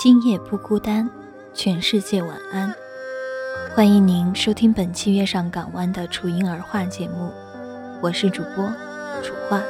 [0.00, 1.10] 今夜不孤单，
[1.52, 2.72] 全世界晚安。
[3.74, 7.32] 欢迎您收听本期《月上港湾》的楚音儿话节目，
[8.00, 8.64] 我是主播
[9.24, 9.60] 楚话。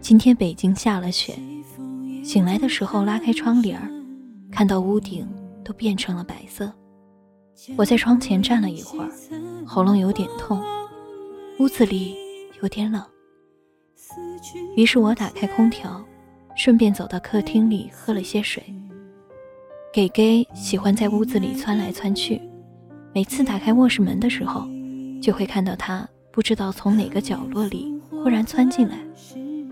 [0.00, 1.36] 今天北京下了雪，
[2.22, 3.90] 醒来的时候拉开窗帘儿，
[4.54, 5.28] 看到屋顶
[5.64, 6.72] 都变成了白色。
[7.76, 9.10] 我在窗前站了一会儿，
[9.66, 10.62] 喉咙有点痛，
[11.58, 12.14] 屋子里
[12.62, 13.04] 有点冷。
[14.76, 16.00] 于是我打开空调，
[16.54, 18.62] 顺便走到客厅里喝了些水。
[19.92, 22.40] 给给喜欢在屋子里窜来窜去，
[23.12, 24.68] 每次打开卧室门的时候，
[25.20, 28.98] 就会看到他不知道从哪个角落里忽然窜进来。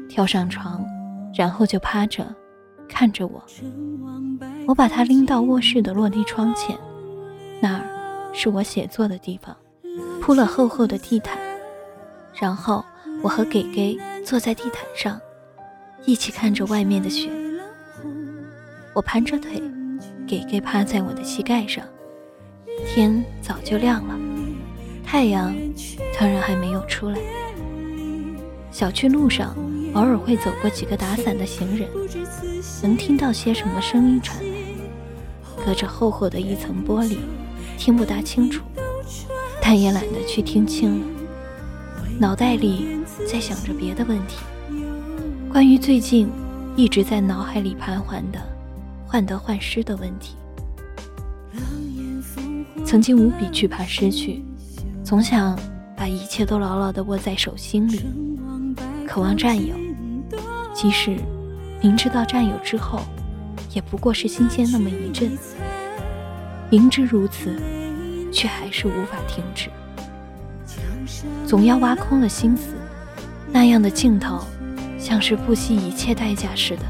[0.09, 0.85] 跳上床，
[1.33, 2.35] 然后就趴着
[2.93, 3.43] 看着我。
[4.67, 6.79] 我把他拎到卧室的落地窗前，
[7.61, 7.85] 那儿
[8.35, 9.57] 是我写作的地方，
[10.21, 11.39] 铺了厚厚的地毯。
[12.35, 12.85] 然后
[13.23, 15.19] 我和给给坐在地毯上，
[16.05, 17.31] 一起看着外面的雪。
[18.95, 19.61] 我盘着腿，
[20.27, 21.85] 给给趴在我的膝盖上。
[22.87, 24.19] 天早就亮了，
[25.05, 25.55] 太阳
[26.19, 27.19] 当然还没有出来。
[28.71, 29.57] 小区路上。
[29.95, 31.89] 偶尔会走过几个打伞的行人，
[32.83, 37.19] 能听到些什么声音传来，隔着厚厚的一层玻璃，
[37.77, 38.63] 听不大清楚，
[39.61, 41.07] 但也懒得去听清了。
[42.19, 43.01] 脑袋里
[43.31, 44.37] 在想着别的问题，
[45.51, 46.29] 关于最近
[46.75, 48.41] 一直在脑海里盘桓的
[49.07, 50.37] 患得患失的问题。
[52.85, 54.43] 曾经无比惧怕失去，
[55.05, 55.59] 总想
[55.97, 58.01] 把一切都牢牢地握在手心里。
[59.07, 59.75] 渴望占有，
[60.75, 61.17] 即使
[61.81, 63.01] 明知道占有之后，
[63.73, 65.31] 也不过是新鲜那么一阵。
[66.71, 67.55] 明知如此，
[68.33, 69.69] 却还是无法停止。
[71.47, 72.75] 总要挖空了心思，
[73.51, 74.41] 那样的镜头，
[74.99, 76.83] 像是不惜一切代价似的，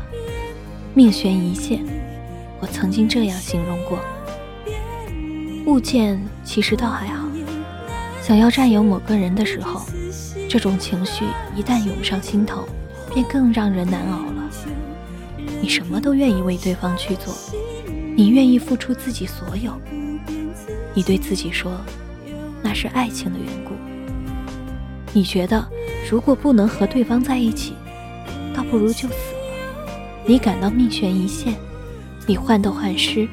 [0.95, 1.85] 命悬一线。
[2.61, 3.99] 我曾经这样形容过。
[5.67, 7.27] 物件其实倒还好，
[8.21, 9.83] 想要占有某个人的时候。
[10.49, 11.25] 这种情绪
[11.57, 12.69] 一旦涌上心头，
[13.13, 14.43] 便更让人难熬了。
[15.61, 17.33] 你什么都愿意为对方去做，
[18.17, 19.73] 你愿意付出自己所有。
[20.95, 21.73] 你对自己说，
[22.63, 23.73] 那是爱情的缘故。
[25.13, 25.65] 你觉得，
[26.11, 27.75] 如果不能和对方在一起，
[28.55, 29.89] 倒不如就死了。
[30.27, 31.55] 你感到命悬一线，
[32.27, 33.29] 你患得患失，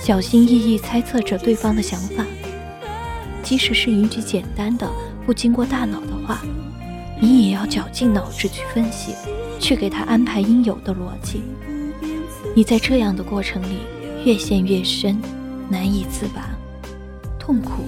[0.00, 2.24] 小心翼翼猜测着对方的想法，
[3.42, 4.88] 即使是一句简单的。
[5.24, 6.42] 不经过大脑的话，
[7.20, 9.14] 你也要绞尽脑汁去分析，
[9.58, 11.42] 去给他安排应有的逻辑。
[12.54, 13.78] 你在这样的过程里
[14.24, 15.20] 越陷越深，
[15.68, 16.50] 难以自拔，
[17.38, 17.84] 痛苦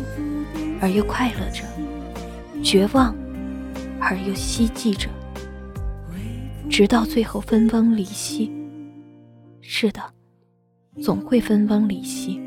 [0.81, 1.63] 而又快乐着，
[2.63, 3.15] 绝望
[4.01, 5.09] 而又希冀着，
[6.69, 8.51] 直到最后分崩离析。
[9.61, 10.03] 是的，
[11.03, 12.41] 总会分崩离析。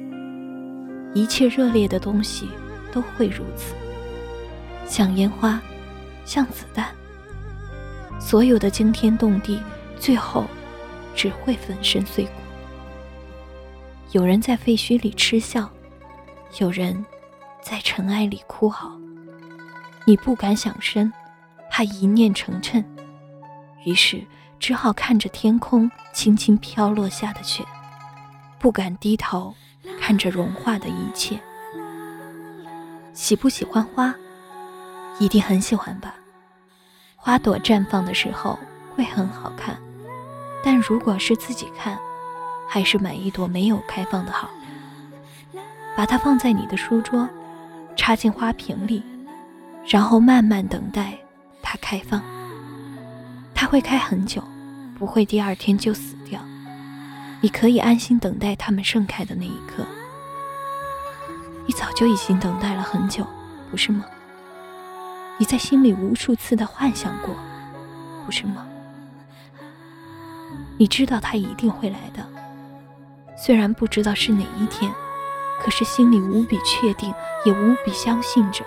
[1.13, 2.47] 一切热烈的东西
[2.91, 3.73] 都会如此。
[4.85, 5.61] 像烟花，
[6.25, 6.87] 像子弹，
[8.19, 9.61] 所有的惊天动地，
[9.99, 10.45] 最后
[11.15, 12.31] 只会粉身碎骨。
[14.11, 15.69] 有人在废墟里嗤笑，
[16.59, 17.05] 有人
[17.61, 18.91] 在尘埃里哭嚎。
[20.05, 21.11] 你不敢想深，
[21.71, 22.83] 怕一念成谶，
[23.85, 24.23] 于是
[24.59, 27.63] 只好看着天空轻轻飘落下的雪，
[28.59, 29.53] 不敢低头
[29.99, 31.39] 看着融化的一切。
[33.13, 34.13] 喜不喜欢花？
[35.23, 36.13] 一定很喜欢吧？
[37.15, 38.59] 花朵绽放的时候
[38.93, 39.77] 会很好看，
[40.61, 41.97] 但如果是自己看，
[42.67, 44.49] 还是买一朵没有开放的好。
[45.95, 47.29] 把它放在你的书桌，
[47.95, 49.01] 插进花瓶里，
[49.87, 51.17] 然后慢慢等待
[51.61, 52.21] 它开放。
[53.55, 54.43] 它会开很久，
[54.99, 56.41] 不会第二天就死掉。
[57.39, 59.85] 你可以安心等待它们盛开的那一刻。
[61.65, 63.25] 你早就已经等待了很久，
[63.71, 64.03] 不是吗？
[65.37, 67.35] 你在心里无数次的幻想过，
[68.25, 68.67] 不是吗？
[70.77, 72.25] 你知道他一定会来的，
[73.35, 74.91] 虽然不知道是哪一天，
[75.59, 77.13] 可是心里无比确定，
[77.45, 78.63] 也无比相信着。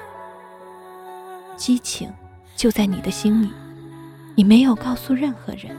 [1.57, 2.13] 激情
[2.55, 3.51] 就在你的心里，
[4.35, 5.77] 你没有告诉任何人。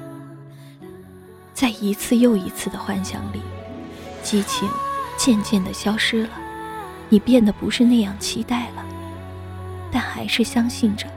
[1.54, 3.42] 在一次又一次的幻想里，
[4.24, 4.69] 激情
[5.18, 6.30] 渐渐的消失了，
[7.10, 8.86] 你变得不是那样期待了，
[9.92, 11.07] 但还是相信着。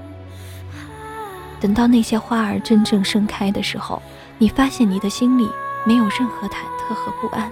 [1.61, 4.01] 等到那些花儿真正盛开的时候，
[4.39, 5.51] 你发现你的心里
[5.85, 7.51] 没有任何忐忑和不安，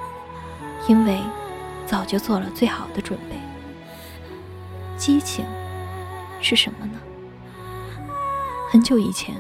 [0.88, 1.20] 因为
[1.86, 3.36] 早就做了最好的准备。
[4.96, 5.44] 激情
[6.40, 6.98] 是什么呢？
[8.70, 9.34] 很久以前，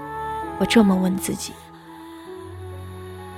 [0.58, 1.52] 我这么问自己：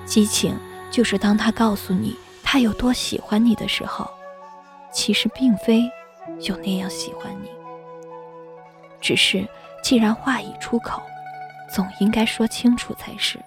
[0.04, 0.56] 激情
[0.90, 4.10] 就是当他告诉你他有多喜欢你的时候，
[4.92, 5.88] 其实并非
[6.40, 7.48] 有那样喜欢你，
[9.00, 9.46] 只是
[9.82, 11.02] 既然话已出口。
[11.72, 13.38] 总应该说清楚才是，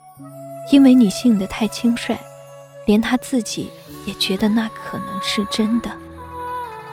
[0.72, 2.18] 因为你信得太轻率，
[2.86, 3.70] 连他自己
[4.06, 5.92] 也觉得那可能是真的。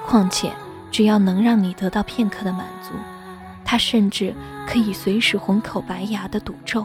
[0.04, 0.50] 况且，
[0.90, 2.94] 只要能让你得到片刻的满足，
[3.64, 4.34] 他甚至
[4.66, 6.84] 可以随时红口白牙的赌咒。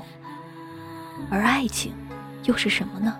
[1.31, 1.91] 而爱情
[2.43, 3.17] 又是什么呢？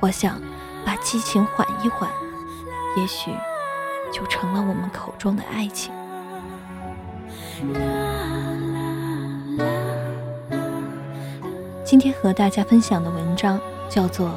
[0.00, 0.42] 我想，
[0.84, 2.10] 把激情缓一缓，
[2.96, 3.30] 也许
[4.12, 5.94] 就成了我们口中的爱情。
[11.84, 14.28] 今天和大家分享的文章叫做《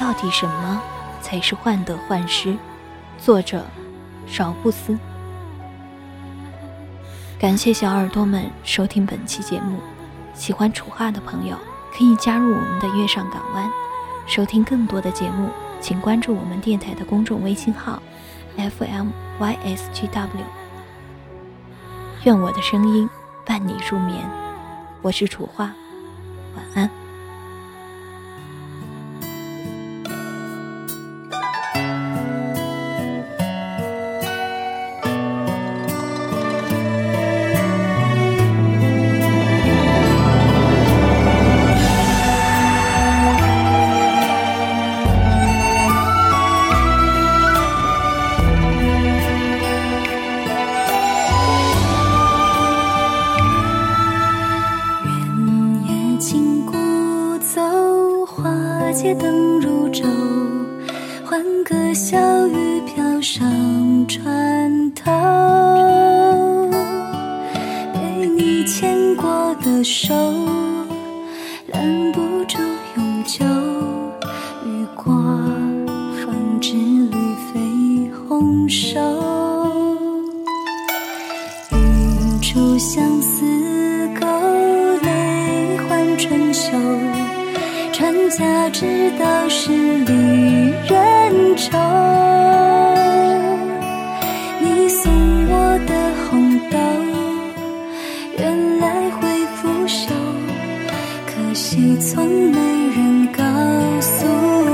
[0.00, 0.80] 到底什么
[1.20, 2.52] 才是患得患失》，
[3.18, 3.64] 作者
[4.26, 4.96] 少布斯。
[7.38, 9.78] 感谢小耳朵们收听本期节目，
[10.34, 11.56] 喜欢楚话的朋友
[11.92, 13.70] 可以加入我们的月上港湾，
[14.26, 15.50] 收听更多的节目，
[15.80, 18.00] 请关注我们电台的公众微信号
[18.56, 20.57] FMYSGW。
[22.24, 23.08] 愿我的声音
[23.46, 24.28] 伴你入眠，
[25.02, 25.72] 我是楚花。
[26.56, 27.07] 晚安。
[59.00, 60.02] 街灯如昼，
[61.24, 63.48] 欢歌笑语飘上
[64.08, 66.68] 船头。
[67.94, 70.12] 被你牵过的手，
[71.68, 72.58] 拦不住
[72.96, 73.44] 永久。
[74.66, 75.12] 雨过，
[76.16, 77.16] 方知绿
[77.52, 79.37] 肥红瘦。
[102.00, 102.58] 从没
[102.90, 103.42] 人告
[104.00, 104.70] 诉我，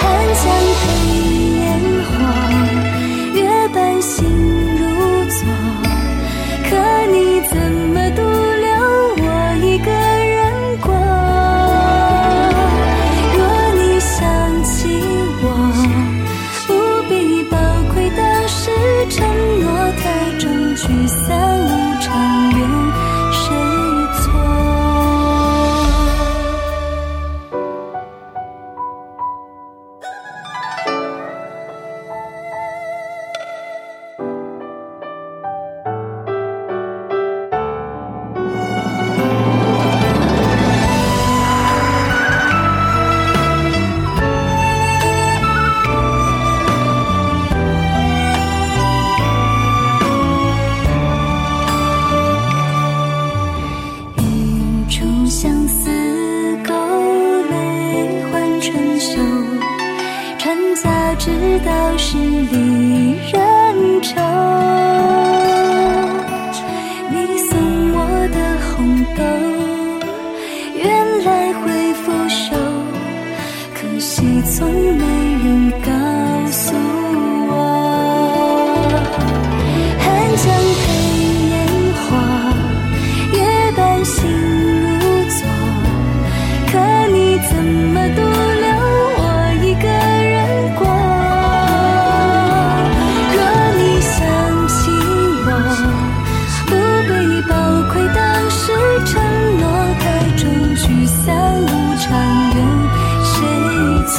[0.00, 0.02] 寒
[0.42, 0.44] 江
[0.80, 0.82] 飞
[1.60, 1.62] 烟
[2.04, 2.12] 火，
[3.34, 3.40] 月
[3.72, 4.14] 半星
[4.78, 4.82] 如
[5.30, 5.38] 昨。
[6.68, 6.72] 可
[7.12, 7.14] 你
[7.48, 7.52] 怎
[7.92, 8.68] 么独留
[9.18, 9.26] 我
[9.62, 10.40] 一个人
[10.80, 10.86] 过？
[13.34, 13.38] 若
[13.74, 14.12] 你想
[14.64, 14.72] 起
[15.42, 15.44] 我，
[16.66, 16.70] 不
[17.08, 17.12] 必
[17.44, 17.52] 宝
[17.94, 18.60] 贵当时
[19.10, 19.26] 承
[19.60, 19.64] 诺，
[20.02, 20.04] 太
[20.38, 20.42] 重
[20.76, 21.53] 聚散。
[87.64, 88.68] 怎么独留
[89.16, 89.24] 我
[89.62, 90.36] 一个人
[90.76, 90.84] 过？
[93.32, 93.38] 若
[93.78, 94.12] 你想
[94.68, 94.74] 起
[95.46, 95.48] 我，
[96.66, 96.70] 不
[97.08, 97.10] 必
[97.48, 97.52] 抱
[97.90, 98.60] 愧当时
[99.06, 99.10] 承
[99.56, 99.64] 诺。
[99.98, 100.04] 太
[100.36, 100.42] 重
[100.76, 101.24] 聚散
[101.62, 101.66] 无
[101.96, 102.04] 常，
[102.52, 102.60] 有
[103.24, 103.32] 谁
[104.12, 104.14] 错？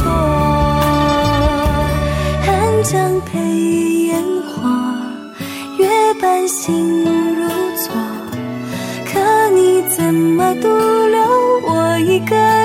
[2.42, 2.50] 寒
[2.84, 3.38] 江配
[4.08, 4.10] 烟
[4.42, 4.56] 火，
[5.78, 5.86] 月
[6.20, 7.48] 半心如
[7.78, 7.94] 昨。
[9.06, 9.14] 可
[9.52, 11.22] 你怎么独留
[11.68, 12.65] 我一个人？